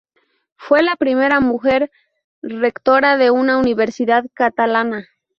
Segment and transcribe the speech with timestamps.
[0.55, 1.91] Fue la primera mujer
[2.41, 5.05] Rectora de una universidad catalana.